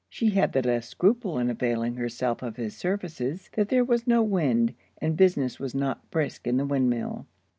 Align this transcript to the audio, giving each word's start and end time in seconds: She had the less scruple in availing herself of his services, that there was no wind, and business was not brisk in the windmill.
She 0.09 0.31
had 0.31 0.53
the 0.53 0.63
less 0.63 0.87
scruple 0.89 1.37
in 1.37 1.51
availing 1.51 1.93
herself 1.97 2.41
of 2.41 2.55
his 2.55 2.75
services, 2.75 3.51
that 3.53 3.69
there 3.69 3.83
was 3.85 4.07
no 4.07 4.23
wind, 4.23 4.73
and 4.99 5.15
business 5.15 5.59
was 5.59 5.75
not 5.75 6.09
brisk 6.09 6.47
in 6.47 6.57
the 6.57 6.65
windmill. 6.65 7.27